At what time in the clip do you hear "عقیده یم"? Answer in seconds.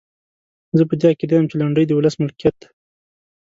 1.11-1.45